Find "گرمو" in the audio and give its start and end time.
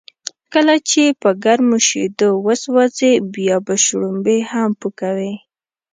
1.43-1.77